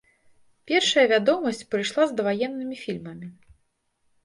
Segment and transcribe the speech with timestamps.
[0.71, 3.33] Першая вядомасць прыйшла з даваеннымі фільмамі.